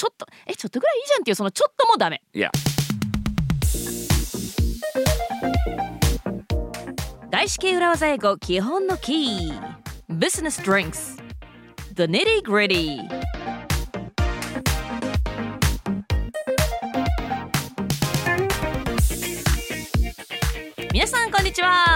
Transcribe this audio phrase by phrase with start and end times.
[0.00, 2.22] ちょっとえちょっとぐらいいいじゃんっていうそのちょっともダメ。
[2.32, 2.48] Yeah.
[7.30, 9.60] 外資系裏技英語基本のキー。
[10.08, 11.22] Business Drinks.
[11.96, 13.02] The Nitty Gritty
[20.94, 21.89] 皆さんこんにちは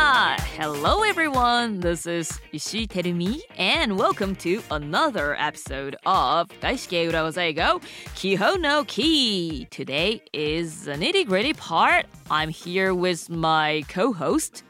[0.66, 1.80] Hello, everyone.
[1.80, 7.82] This is Ishii Terumi, and welcome to another episode of Daisuke Urawazaigo
[8.16, 9.66] Kiho no Ki.
[9.66, 12.06] Today is the nitty gritty part.
[12.30, 14.62] I'm here with my co host.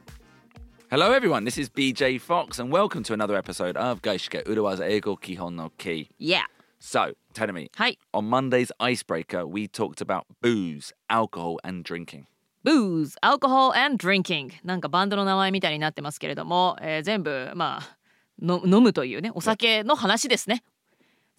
[0.90, 1.44] Hello, everyone.
[1.44, 6.10] This is BJ Fox, and welcome to another episode of Daisuke Urawazaigo Kiho no Ki.
[6.18, 6.46] Yeah.
[6.80, 7.68] So, Terumi.
[7.76, 7.94] Hi.
[8.12, 12.26] On Monday's Icebreaker, we talked about booze, alcohol, and drinking.
[12.64, 17.96] Booze, alcohol and drinking なんかバンドの名前みたいになってますけれども、えー全部まあ
[18.40, 20.64] の飲むというねお酒の話ですね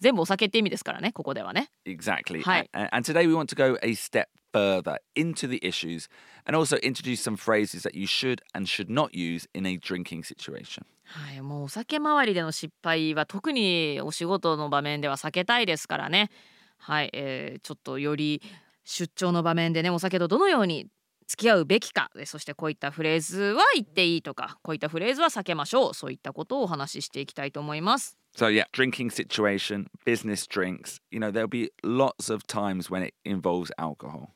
[0.00, 2.42] 全部お酒って意味ですからねここではね Exactly.
[2.42, 2.68] Hi.
[2.72, 6.08] A- And, today we want to go a step further into the issues
[6.46, 10.22] and also introduce some phrases that you should and should not use in a drinking
[10.22, 10.84] situation.
[11.04, 16.30] はいもうお酒周りでの失敗は特にお仕事の場面では避けたいですからね
[16.78, 18.40] はい、えーちょっとより
[18.84, 20.86] 出張の場面でねお酒とどのように
[21.26, 33.14] 付き合うべきかでそしてこういったフレーズは言っていいとかこういったフレーズは避けましょうそういったことをお話ししていきたいと思います So, yeah, drinking situation, business drinks, you know, there'll be lots of times when it
[33.24, 34.28] involves alcohol.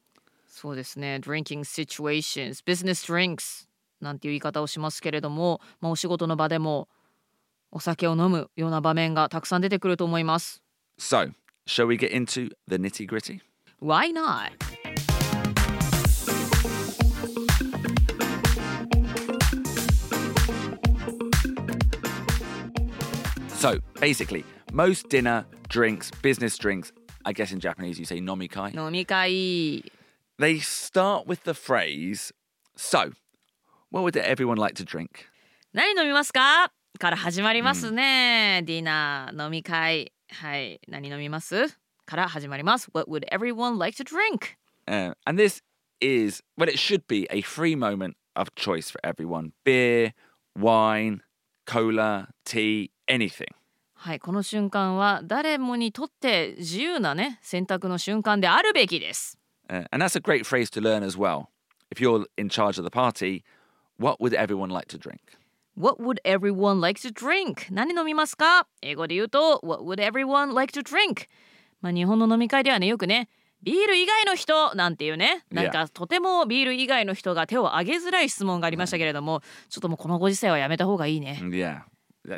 [0.48, 3.66] そうですね drinking situations business drinks
[4.00, 6.88] なんていう言い方をしますけれども、まあ、お仕事の場でも
[7.70, 10.62] お酒を飲むような場面がたくさん出てくると思います
[10.98, 11.32] So,
[11.66, 13.40] shall we get into the nitty gritty?
[13.80, 14.50] Why not?
[23.59, 26.91] So, basically, most dinner, drinks, business drinks,
[27.25, 29.83] I guess in Japanese you say nomikai, 飲み会
[30.37, 32.31] they start with the phrase,
[32.75, 33.11] so,
[33.89, 35.27] what would everyone like to drink?
[35.73, 44.57] 何飲みますかから始まりますね、ディナー飲み会はい何飲みますから始まります What would everyone like to drink?
[44.87, 45.61] Uh, and this
[45.99, 50.13] is, well, it should be a free moment of choice for everyone beer,
[50.57, 51.21] wine,
[51.65, 53.46] cola, tea, anything.
[53.94, 59.36] はいこの瞬間は誰もにとって自由なね選択の瞬間であるべきです
[59.68, 61.46] Uh, and that's a great phrase to learn as well.
[61.94, 63.44] If you're in charge of the party,
[63.98, 65.20] what would everyone like to drink?
[65.76, 67.72] What would everyone like to drink?
[67.72, 71.26] 何飲みますか英語で言うと What would everyone like to drink?
[71.80, 73.28] まあ日本の飲み会ではねよくね
[73.62, 81.82] ビール以外の人なんていうねなんかとてもビール以外の人が手を挙げづらい質問がありましたけれどもちょっともうこのご時世はやめた方がいいね Yeah.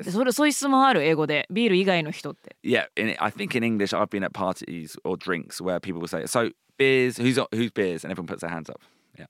[0.02, 2.86] それそういう質問ある英語でビール以外の人って yeah.
[2.96, 6.24] In, I think in English, I've been at parties or drinks where people will say,
[6.26, 8.04] so beers, who's, who's beers?
[8.04, 8.80] And everyone puts their hands up.
[9.18, 9.26] Yeah.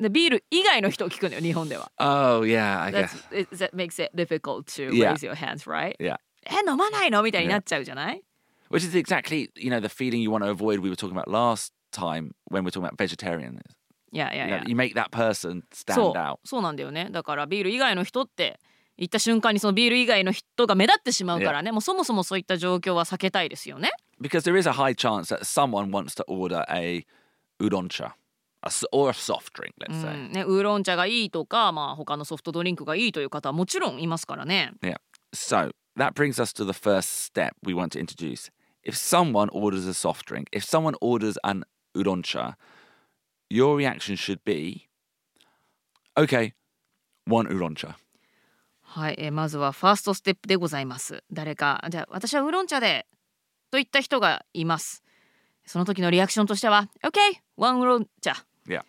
[0.00, 3.16] でビール以外の人を聞くのよ日本では Oh, yeah, I guess.
[3.32, 5.12] it, that makes it difficult to Yeah.
[5.12, 5.96] raise your hands right?
[5.98, 6.16] Yeah.
[6.44, 8.22] え飲まないのみたいになっちゃうじゃない
[8.70, 10.80] Which is exactly, you know, the feeling you want to avoid.
[10.80, 13.60] We were talking about last time when we are talking about vegetarian.
[14.12, 16.38] いやいや You, いや know, you make that person そ stand う out.
[16.44, 18.58] そうなんだよねだからビール以外の人って
[18.98, 23.90] 言った瞬間にそのビール以外の人が目立ってしまうからねもうそもそもそういった状況は避けたいですよね
[24.20, 27.04] Because there is a high chance that someone wants to order a
[27.60, 28.12] udoncha
[28.62, 30.16] a s or a soft drink, let's う say.
[30.16, 34.96] んねウーロン茶がいいとかまあ他のソフトドリンクがいいという方はもちろんいますからね Yeah.
[35.34, 38.50] So that brings us to the first step we want to introduce.
[38.82, 41.64] If someone orders a soft drink, if someone orders an
[41.94, 42.54] udoncha,
[43.50, 44.86] your reaction should be,
[46.16, 46.52] okay,
[47.26, 47.96] one udoncha.
[48.96, 51.22] はい、えーまずはファーストステップでございます。
[51.30, 53.06] 誰かじゃあ私はウーロン茶で
[53.70, 55.02] といった人がいます。
[55.66, 57.18] その時のリアクションとしては OK
[57.58, 58.32] ワンウーロン茶。
[58.66, 58.84] Yeah.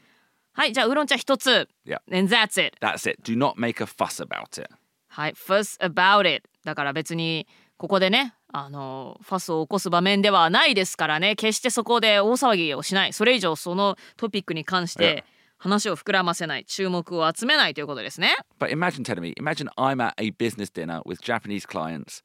[0.54, 1.68] はいじゃあウーロン茶一つ。
[1.86, 2.00] Yeah.
[2.10, 3.22] and that's it That's it.
[3.22, 4.70] Do not make a fuss about it.
[5.10, 7.46] はい、fuss about it だから別に
[7.76, 11.36] ここでねあのファスを起こす場面ではないですからね。
[11.36, 13.12] 決してそこで大騒ぎをしない。
[13.12, 15.26] それ以上そのトピックに関して
[15.58, 22.22] 話を膨らませない注目を集めないということですね But imagine telling me, imagine I'm at a business dinner with Japanese clients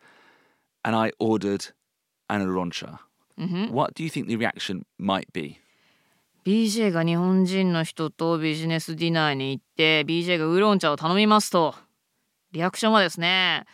[0.84, 1.72] and I ordered
[2.28, 2.98] an udoncha.
[3.70, 5.58] What do you think the reaction might be?
[6.44, 11.74] BJ が日本人の人とビジネスディナーに行って BJ がウーロン茶を頼みますと
[12.50, 13.64] リアクションはですね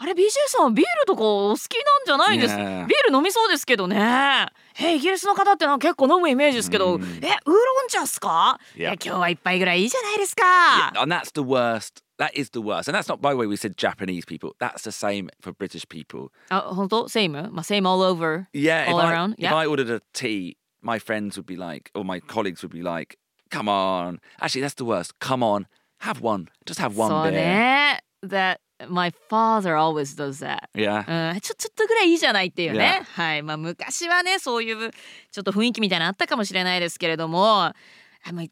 [0.00, 2.86] あれ BJ さんビールとかお好きなんじゃないんです、Yeah.
[2.86, 4.46] ビール飲みそうですけどね
[4.80, 7.26] えイギリスの方って結構飲むイメージですけど、うんえウーロ
[7.84, 8.78] ン茶っすか、Yeah.
[8.78, 12.88] いや今日は一杯ぐらいいいじゃないですか、And that's the worst That is the worst.
[12.88, 14.56] And that's not, by the way, we said Japanese people.
[14.58, 16.32] That's the same for British people.
[16.48, 17.30] あ、本当 ?same?
[17.52, 18.46] まあ、same all over?
[18.52, 18.86] Yeah.
[18.88, 19.34] All if, I, around?
[19.34, 19.54] if Yeah.
[19.56, 23.18] I ordered a tea, my friends would be like, or my colleagues would be like,
[23.50, 24.18] come on.
[24.40, 25.12] Actually, that's the worst.
[25.20, 25.66] Come on.
[26.00, 26.48] Have one.
[26.66, 27.32] Just have one そう beer.
[27.32, 28.00] ね。
[28.24, 28.58] That
[28.88, 30.68] my father always does that.
[30.74, 31.32] Yeah.
[31.32, 33.02] うん、ちょちょっとぐらいいいじゃないっていうね。
[33.02, 33.22] Yeah.
[33.22, 33.42] はい。
[33.42, 34.90] まあ昔はね、そういう
[35.32, 37.74] ちょっと雰囲気みたいなのあったかもしれないですけれども、あ
[38.32, 38.48] もう Come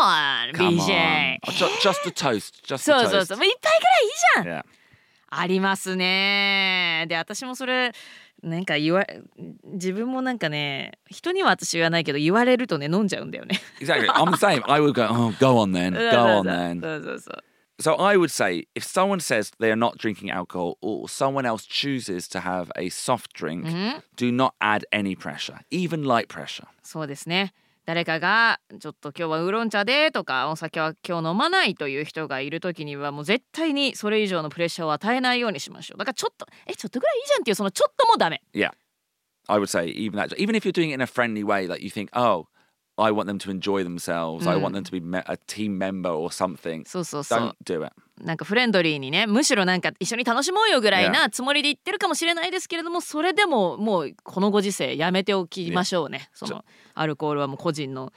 [0.00, 0.86] on, Come BJ!
[0.86, 1.38] on.
[1.46, 2.62] Oh, ju- just a toast.
[2.66, 3.24] Just そ a うそう toast.
[3.26, 3.38] そう。
[3.38, 3.70] もう一杯
[4.34, 4.64] ぐらいいいじゃん Yeah.
[5.30, 7.04] ありますね。
[7.08, 7.92] で、私もそれ、
[8.42, 9.04] なんか言わ、
[9.64, 13.60] 自分もなんかね、人には私言わないけど、言われるとね、飲んじゃうんだよね。
[13.80, 14.08] Exactly.
[14.08, 14.62] I'm the same.
[14.70, 15.92] I would go, oh, go on then.
[16.10, 16.80] Go on then.
[16.80, 17.44] そうそうそう。
[17.79, 22.27] So I would say if someone says they are not drinking alcohol or someone else chooses
[22.29, 23.65] to have a soft drink,
[24.15, 26.67] do not add any pressure, even light pressure.
[26.83, 27.53] そうですね。
[27.85, 35.97] 誰かがちょっと今日はウーロン茶でとかお酒は今日飲まないという人がいる時にはもう絶対にそれ以上のプレッシャーを与えないようにしましょう。
[35.97, 38.41] だからちょっとえちょっとぐらいいいじゃんっていうそのちょっともダメ。
[38.53, 38.71] Yeah.
[39.47, 41.83] I would say even that even if you're doing it in a friendly way like
[41.83, 42.47] you think, "Oh,
[42.98, 44.48] I want them to enjoy themselves.
[44.48, 47.54] I want them to be a team member or something." そうそうそう Don't。
[47.64, 47.92] do it.
[48.20, 56.28] なんかフレンドリーにねむしろなんか一緒に楽しもうよぐらいなつもりで言ってるかもしれないですけれどもそれでももうこのご時世やめておきましょうね。
[56.32, 56.64] その
[56.94, 58.12] アルコールはもう個人の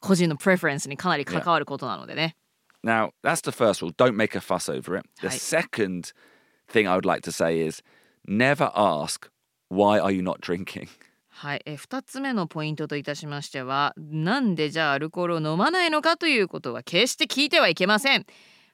[0.00, 2.36] 個人のプレフェレンスにかなり関わることなのでね。
[2.84, 3.92] Now, that's the first rule.
[3.92, 5.08] Don't make a fuss over it.
[5.20, 6.12] The second
[6.70, 7.82] thing I would like to say is
[8.28, 9.28] never ask,
[9.70, 10.88] "Why are you not drinking?"
[11.38, 18.24] はい、え2つ目のポイントといたしましてはなんでじゃあアルコールを飲まないのかということは決して聞いてはいけません。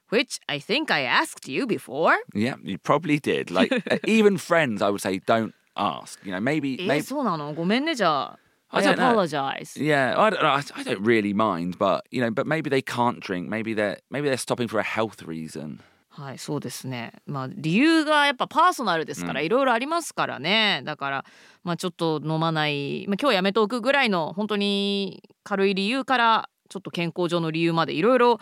[0.09, 2.13] Which I think I asked you before.
[2.33, 3.51] Yeah, you probably did.
[3.53, 6.17] Like uh, even friends, I would say don't ask.
[6.23, 8.39] You know, maybe え maybe そうなのごめんねじゃあ。
[8.69, 9.11] I I don't know.
[9.11, 9.77] apologize.
[9.77, 10.15] yeah.
[10.17, 13.49] I don't I don't really mind, but you know, but maybe they can't drink.
[13.49, 15.81] Maybe they're maybe they're stopping for a health reason.
[16.15, 17.11] はいそうですね。
[17.25, 20.83] まあ理由がやっぱパーソナルですからいろいろありますからね。
[20.85, 21.25] だから
[21.63, 28.37] まあちょっと飲まない、まあ、今日やめておくぐらいの本当に軽い理由からちょっと健康上の理由までいろいろ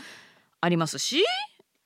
[0.59, 1.23] ありますし。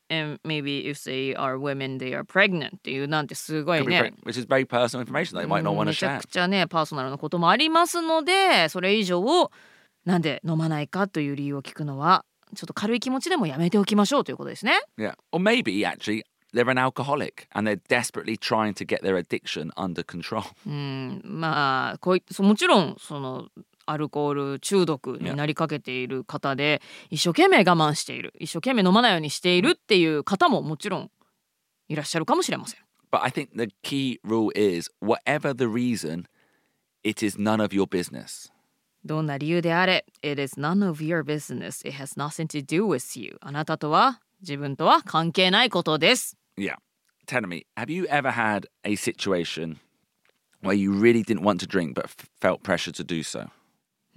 [0.08, 4.64] And maybe if they are women, they are pregnant っていうなんてすごい be ね which is very
[4.66, 6.20] personal information they might not うん want to めちゃ share.
[6.20, 9.52] くちゃねパーソナルなこともありますのでそれ以上を
[10.04, 12.24] なんで飲まないかという理由を聞くのは
[12.56, 14.74] ちょっと軽い気持ちでもやめておきましょうということですね。
[14.98, 16.24] Yeah, or maybe actually
[16.54, 20.44] they're an alcoholic and they're desperately trying to get their addiction under control.
[20.66, 23.50] うんまあこういそうもちろんその
[23.86, 31.12] アルコール中毒になりかけている方で一生懸命我慢している一生懸命飲まないようにしているっていう方ももちろん
[31.88, 32.80] いらっしゃるかもしれません。
[33.12, 36.26] But I think the key rule is whatever the reason,
[37.04, 38.52] it is none of your business.
[39.06, 41.88] どんな理由であれ It is none of your business.
[41.88, 43.38] It has nothing to do with you.
[43.42, 46.36] あなたとは自分とは関係ないことです。
[46.58, 46.76] Yeah.
[47.28, 49.78] Tell me, have you ever had a situation
[50.62, 52.10] where you really didn't want to drink but
[52.42, 53.50] felt pressure to do so?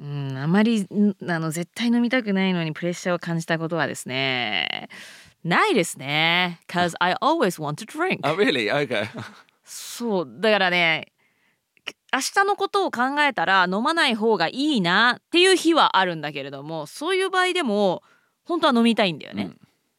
[0.01, 4.89] うん、あまりんあの絶対飲みたくないのにプレッシャーを感じたことはですね
[5.43, 8.71] ないですね cause I always want to drink Oh, really?
[8.71, 9.09] Okay.
[9.65, 11.09] そうだからね
[12.13, 18.03] 明日のことを考えたら飲まない方がいいなっていう日はあるんだけれどもそういう場合でも
[18.45, 19.51] 本当は飲みたいんだよね、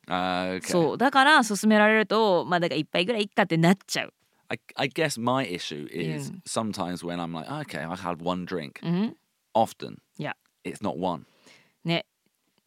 [0.07, 0.67] Uh, okay.
[0.67, 4.13] そうだから勧められるとまあだから一杯ぐらいいっかってなっちゃう、
[4.47, 6.39] I, I guess my issue is Yeah.
[6.47, 8.79] sometimes when I'm like, okay, I had one drink.
[8.81, 9.15] うん、
[9.53, 10.33] Often, Yeah.
[10.63, 11.25] it's not one.
[11.85, 12.07] ね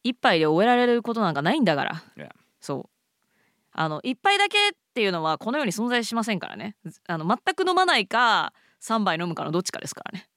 [0.05, 2.31] 一杯で終えられることなんかないんだから Yeah.
[2.61, 2.91] そう
[3.73, 6.77] あの一杯だけっていうのはこの世に存在しませんからね
[7.09, 10.29] あの全く飲まないか3杯飲むかのどっちかですからね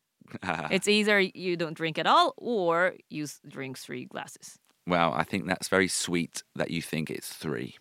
[0.72, 5.46] It's either you don't drink at all or you drink three glasses well, I think
[5.46, 7.74] that's very sweet that you think it's three.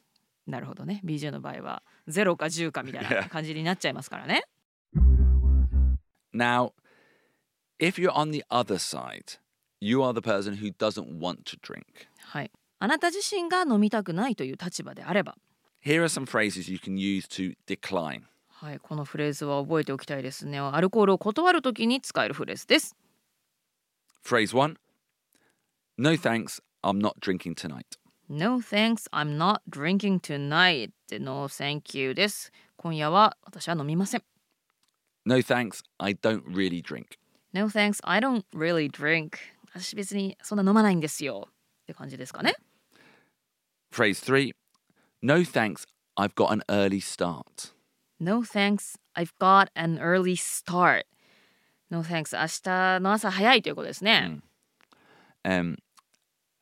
[0.47, 4.45] なるほどね BJ の場合は0か10かみたいな.感じになっちゃいますからね
[6.35, 6.73] Now,
[7.79, 9.39] if you're on the other side,
[9.81, 11.85] you are the person who doesn't want to drink.
[12.21, 15.37] はいあなた自身が飲みたくないという立場であれば
[15.85, 18.23] Here are some phrases you can use to decline.
[18.65, 22.97] はいこのフレーズは覚えておきたいですねアルコールを断るときに使えるフレーズです
[24.25, 24.79] Phrase one
[25.99, 27.85] No thanks, I'm not drinking tonight.
[28.27, 30.93] No thanks, I'm not drinking tonight.
[31.13, 32.53] No thank you です。
[32.79, 34.23] 今夜は私は飲みません。
[35.27, 37.19] No thanks, I don't really drink.
[37.53, 39.37] No thanks, I don't really drink.
[39.75, 41.49] 私別にそんな飲まないんですよ。
[41.51, 42.57] って感じですかね。
[43.93, 44.55] Phrase three
[45.21, 47.75] No thanks, I've got an early start.
[48.21, 51.05] No thanks, I've got an early start.
[51.91, 54.41] No thanks, 明日の朝早いということですね。
[55.45, 55.77] Um,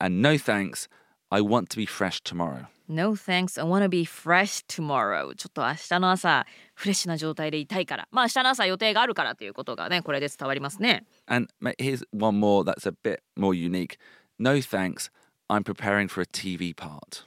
[0.00, 0.88] and no thanks,
[1.30, 2.66] I want to be fresh tomorrow.
[2.88, 5.34] No thanks, I wanna be fresh tomorrow.
[5.34, 8.08] ちょっと明日の朝、フレッシュな状態でいたいから。
[8.10, 11.04] まあ明日の朝予定があるからということがね、これで伝わりますね。
[11.26, 13.98] And here's one more that's a bit more unique.
[14.38, 15.10] No thanks,
[15.48, 17.24] I'm preparing for a TV part.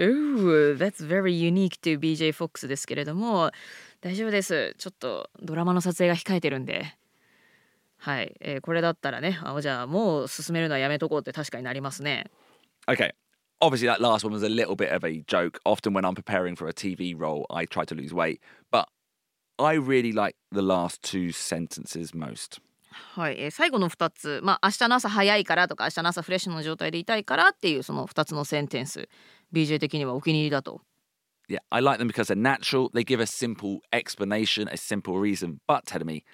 [0.00, 3.52] Ooh, that's very unique to BJ Fox ですけれども、
[4.00, 4.74] 大丈夫です。
[4.78, 6.96] ちょっとドラマの撮影が控えてるんで。
[7.98, 12.26] はい、えーこれだったらね、あじゃあもう進めるのはやめとこうって確かになりますね。
[12.86, 13.12] Okay.
[13.60, 15.58] Obviously, that last one was a little bit of a joke.
[15.64, 18.40] Often, when I'm preparing for a TV role, I try to lose weight.
[18.70, 18.88] But
[19.58, 22.60] I really like the last two sentences most.
[22.90, 29.08] はい、えー最後の2つ、まあ明日の朝早いからとか明日の朝フレッシュな状態でいたいからっていうその2つのセンテンス
[29.54, 30.82] BJ 的にはお気に入りだと
[31.48, 32.88] Yeah, I like them because they're natural.
[32.90, 35.58] They give a simple explanation, a simple reason.
[35.68, 36.24] But, tell me,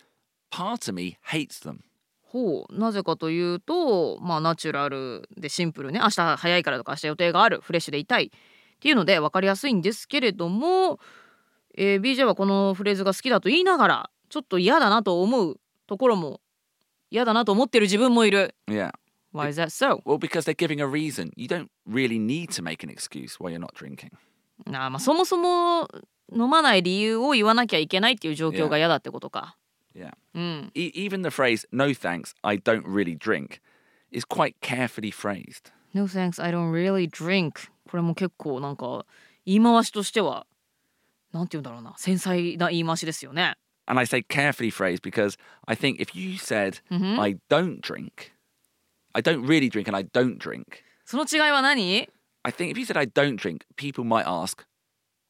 [0.52, 1.80] part of me hates them.
[2.22, 11.00] ほうなぜかというとまあナチュラルでシンプルね明日早いからとか明日予定があるフレッシュでいたいっていうので分かりやすいんですけれども、
[11.76, 15.56] えー BJ はこのフレーズが好きだと言いながらちょっと嫌だなと思う
[15.88, 16.40] ところも
[17.10, 18.92] 嫌だなと思ってる自分もいる Yeah.
[19.31, 20.01] Why is that so?
[20.05, 21.31] Well, because they're giving a reason.
[21.35, 24.11] You don't really need to make an excuse while you're not drinking.
[24.67, 25.87] あーまあそもそも
[26.33, 29.57] 飲まない理由を言わなきゃいけないっていう状況が嫌だってことか。
[29.93, 30.11] Yeah.
[30.33, 30.71] うん。
[30.73, 33.59] E- even the phrase, no thanks, I don't really drink,
[34.11, 35.71] is quite carefully phrased.
[35.93, 37.69] No thanks, I don't really drink.
[37.89, 39.05] これも結構なんか
[39.45, 40.45] 言い回しとしては
[41.33, 43.55] なんて言うんだろうな繊細な言い回しですよね。
[43.87, 48.31] And I say carefully phrased because I think if you said, I don't drink,
[49.13, 50.65] I don't really drink and I don't drink,
[51.05, 52.09] その違いは何
[52.43, 54.63] I think if you said, I don't drink, people might ask,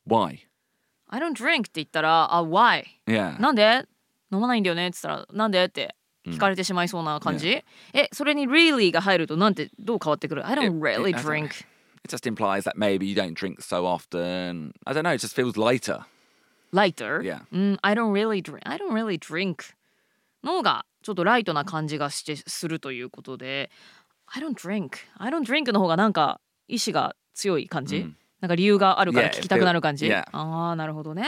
[0.08, 0.40] why?
[1.10, 2.84] ?I don't drink って言ったら、あ、why?
[3.08, 3.40] Yeah.
[3.40, 3.86] なんで
[4.32, 5.96] 飲まないんだよねって言ったら、なんでって
[6.28, 11.48] 聞かれてしまいそうな感じ、え、それに really が入るとなんてどう変わってくる ?I don't It- really it- I don't know.
[11.48, 11.66] drink.
[12.04, 14.74] It just implies that maybe you don't drink so often.
[14.86, 16.06] I don't know, it just feels lighter.
[16.74, 17.22] lighter?
[17.22, 17.42] Yeah.
[17.52, 18.60] うん、I don't really drink.
[18.66, 19.74] I don't really drink.
[20.44, 23.71] の方が ちょっとライトな感じがしてするということで
[24.26, 24.97] I don't drink.
[25.16, 30.25] I don't drink の方がなんか意志が強い感じ、うんなんか理由があるから Yeah, 聞きたくなる感じ、yeah.
[30.33, 31.25] ああなるほどね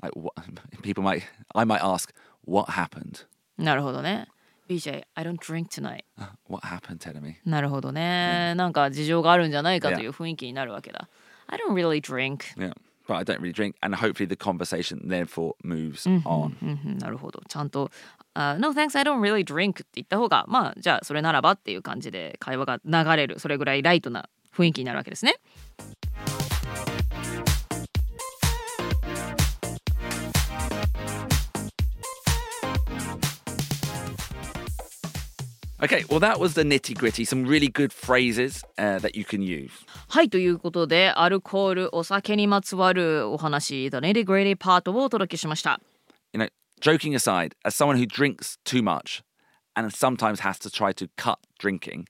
[0.00, 0.34] Like, what,
[0.82, 1.22] people might,
[1.54, 2.10] I might ask,
[2.44, 3.26] what happened?
[3.56, 4.26] なるほどね
[4.68, 6.02] BJ I don't drink tonight
[6.48, 7.36] What happened, tell me?
[7.44, 11.08] なるほどね、なんか事情があるんじゃないかという雰囲気になるわけだ
[11.46, 12.72] I don't really drink Yeah.
[13.06, 13.74] But I don't really drink.
[13.82, 16.56] And hopefully the conversation therefore moves on.
[16.98, 17.90] なるほどちゃんと
[18.34, 25.36] 「あ No thanks I don't really drink」って言った方がまあじゃあそれならばっていう感じで会話が流れるそれぐらいライトな雰囲気になるわけですね。
[35.82, 37.24] Okay, well, that was the nitty gritty.
[37.24, 39.72] Some really good phrases uh, that you can use.
[40.08, 45.80] はいということでアルコールお酒にまつわるお話 The Nitty Gritty Part をお届けしました。
[46.32, 46.48] You know,
[46.82, 49.22] joking aside, as someone who drinks too much
[49.74, 52.08] and sometimes has to try to cut drinking,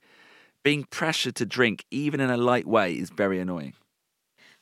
[0.63, 3.73] being pressured to drink, even in a light way, is very annoying.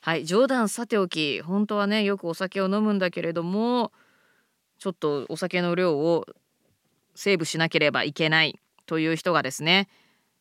[0.04, 3.92] はい冗談さておき本当はねよくお酒を飲むんだけれども
[4.80, 6.26] ちょっとお酒の量を
[7.14, 9.88] セーブしなければいけないという人がですね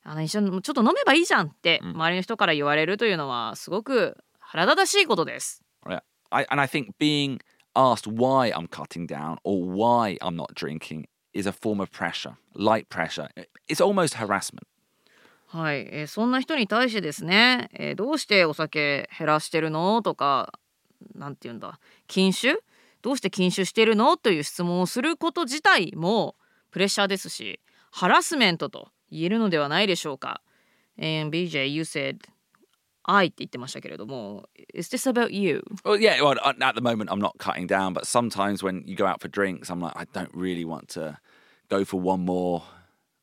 [0.04, 5.62] あの一緒にちょっと飲めばいいじゃんって周りの人から言われるというのはすごく腹立たしいことです。
[5.86, 6.02] Yeah.
[6.32, 7.40] I, and I think being
[7.76, 12.38] asked why I'm cutting down or why I'm not drinking is a form of pressure,
[12.54, 13.30] light pressure.
[13.68, 14.68] It's almost harassment.
[15.48, 20.54] はい、えーそんな人に対してですね、えーどうしてお酒減らしてるのとか
[21.14, 22.60] なんて言うんだ禁酒
[23.02, 26.36] どうして禁酒してるのという質問をすること自体も
[26.72, 27.60] プレッシャーですし
[27.92, 30.42] ハラスメントと言えるのではないでしょうか。
[30.98, 32.20] And BJ, you said
[33.09, 35.63] I って言ってましたけれども Is this about you?
[35.85, 38.97] Well, yeah, well, at at the moment, I'm not cutting down, but sometimes when you
[38.97, 41.19] go out for drinks, I'm like, I don't really want to
[41.69, 42.63] go for one more.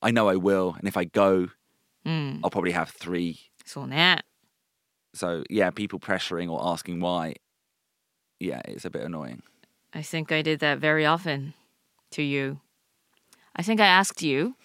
[0.02, 0.76] I know I will.
[0.80, 1.50] And if I go,
[2.06, 3.36] うん、 I'll probably have three.
[3.66, 4.20] そうね。
[5.14, 7.36] So, yeah, people pressuring or asking why,
[8.40, 9.44] yeah, it's a bit annoying.
[9.94, 11.54] I think I did that very often
[12.12, 12.60] to you.
[13.56, 14.56] I think I asked you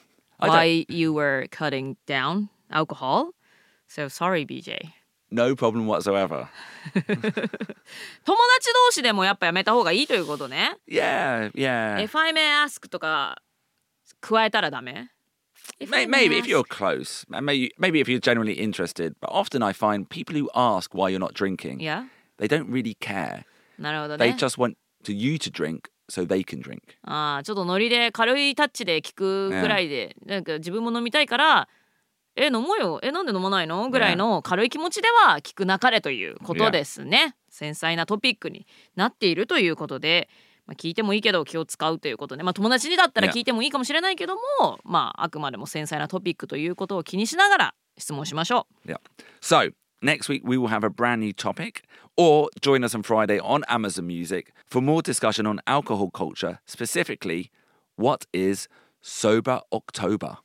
[0.40, 3.32] I don't- why you were cutting down alcohol.
[3.86, 4.92] So sorry, BJ.
[5.33, 6.47] No problem whatsoever.
[6.93, 10.77] 友達同士でもやっぱやめた方がいいということね。
[10.87, 11.97] Yeah, yeah.
[12.03, 13.41] If I may ask とか
[14.21, 15.09] 加えたらダメ
[15.79, 19.15] If May- I may Maybe if you're close, and maybe maybe if you're genuinely interested.
[19.21, 22.03] But often I find people who ask why you're not drinking, Yeah?
[22.37, 23.43] they don't really care.
[23.79, 24.35] なるほど They ね。
[24.37, 24.75] just want
[25.05, 26.81] to you to drink so they can drink.
[27.03, 31.67] ああ、ちょっとノリで軽いタッチで聞くぐらいで、なんか自分も飲みたいから
[32.35, 32.99] え飲もうよ。
[33.03, 33.89] えなんで飲まないの？
[33.89, 40.29] ぐらいの軽い気持ちでは聞くなかれということですね、繊細なトピックになっているということで、
[40.65, 48.91] まあ、聞いてもいいけど気を使うということで、まあ、友達にだったら聞いてもいいかもしれないけども、まああくまでも繊細なトピックということを気にしながら質問しましょう。
[48.91, 48.97] Yeah.
[49.41, 51.83] So, next week we will have a brand new topic,
[52.17, 57.51] or join us on Friday on Amazon Music for more discussion on alcohol culture, specifically,
[57.95, 58.67] what is
[59.01, 60.37] Sober October?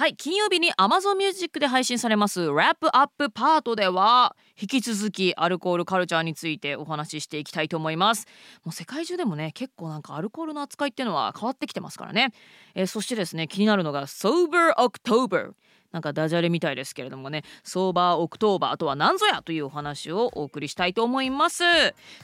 [0.00, 8.26] はい金曜日に Amazon Music で配信されますラップアップパートでは引き続きアルコールカルチャーについてお話ししていきたいと思います。
[8.64, 12.32] もう世界中でもね結構なんかアルコールの扱いっていうのは変わってきてますからね、
[12.74, 15.52] えーそしてですね気になるのが Sober October
[15.92, 17.42] なんかダジャレみたいですけれどもね。
[17.64, 21.64] Sober October とは何ぞやというお話をお送りしたいと思います。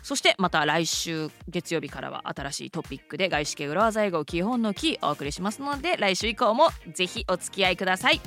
[0.02, 8.20] そしてまた来週月曜日からは新しいトピックで外資系裏技英語基本のキーお送りしますので来週以降もぜひお付き合いください。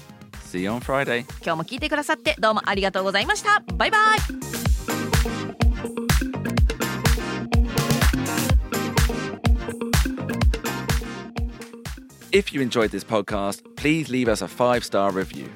[0.51, 1.19] See you on Friday.
[1.43, 3.63] 今日も聞いてくださってどうもありがとうございました。
[3.75, 4.68] バイバイ
[12.31, 15.49] If you enjoyed this podcast, please leave us a five star review.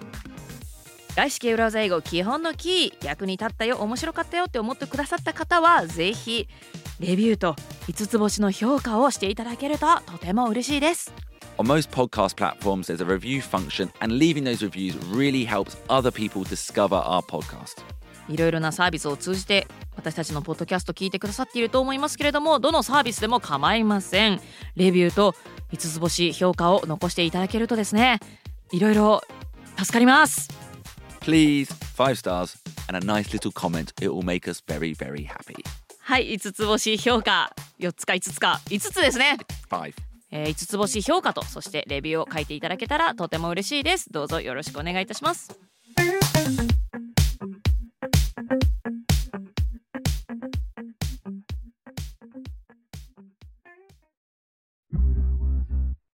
[1.16, 6.48] 外資系裏技英語基本のキー役に立ったよ面白かったよって思ってくださった方はぜひ
[7.00, 7.54] レビューと
[7.86, 11.14] 5つ星の評価をしていただけるととても嬉しいです
[11.60, 16.10] On most podcast platforms, there's a review function, and leaving those reviews really helps other
[16.10, 17.84] people discover our podcast.
[18.30, 24.42] いろいろなサービスを通じて私たちのポッドキャスト聞いてくださっていると思いますけれどもどのサービスでも構いません
[24.76, 25.36] レビューと
[25.74, 28.20] 5つ星評価を残していただけるとですね
[28.72, 29.22] いろいろ
[29.78, 30.50] 助かります
[31.20, 32.58] Please, five stars
[32.90, 33.94] and a nice little comment.
[34.02, 35.64] It will make us very, very happy.
[36.00, 39.38] はい、五つ星評価、四つか五つか、五つですね。
[39.70, 39.94] 5。
[40.54, 44.12] つ星評価と、そしてレビューを書いていただけたらとても嬉しいです。
[44.12, 45.58] どうぞよろしくお願いいたします。